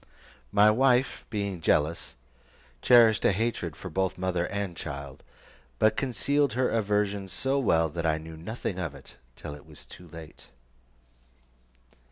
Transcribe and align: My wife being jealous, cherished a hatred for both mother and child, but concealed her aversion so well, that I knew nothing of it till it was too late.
My 0.51 0.71
wife 0.71 1.25
being 1.29 1.61
jealous, 1.61 2.15
cherished 2.81 3.23
a 3.23 3.31
hatred 3.31 3.75
for 3.75 3.91
both 3.91 4.17
mother 4.17 4.47
and 4.47 4.75
child, 4.75 5.21
but 5.77 5.95
concealed 5.95 6.53
her 6.53 6.71
aversion 6.71 7.27
so 7.27 7.59
well, 7.59 7.87
that 7.89 8.07
I 8.07 8.17
knew 8.17 8.35
nothing 8.35 8.79
of 8.79 8.95
it 8.95 9.17
till 9.35 9.53
it 9.53 9.67
was 9.67 9.85
too 9.85 10.07
late. 10.07 10.47